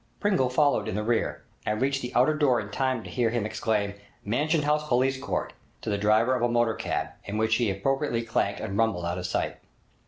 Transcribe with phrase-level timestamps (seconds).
[0.19, 3.45] Pringle followed in the rear, and reached the outer door in time to hear him
[3.45, 3.93] exclaim,
[4.25, 8.23] 'Mansion House Police Court,' to the driver of a motor cab, in which he appropriately
[8.23, 9.57] clanked and rumbled out of sight.